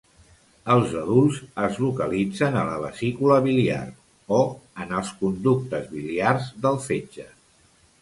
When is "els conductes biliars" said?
5.03-6.53